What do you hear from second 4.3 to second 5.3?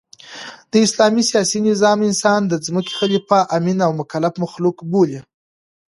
مخلوق بولي.